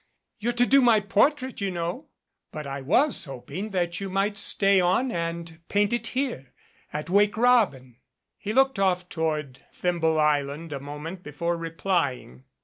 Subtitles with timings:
[0.39, 2.07] You're to do my portrait, you know?
[2.51, 6.53] But I was hoping that you might stay on and paint it here
[6.91, 7.97] at 'Wake Robin'!"
[8.39, 12.45] He looked off toward Thimble Island a moment before replying.